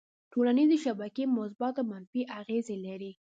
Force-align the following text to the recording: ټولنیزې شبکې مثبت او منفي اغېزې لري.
ټولنیزې 0.31 0.77
شبکې 0.85 1.23
مثبت 1.37 1.75
او 1.79 1.85
منفي 1.91 2.21
اغېزې 2.39 2.77
لري. 2.85 3.11